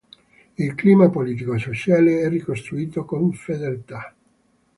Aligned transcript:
Il 0.57 0.73
clima 0.73 1.09
politico-sociale 1.11 2.21
è 2.21 2.27
ricostruito 2.27 3.05
con 3.05 3.31
fedeltà. 3.33 4.15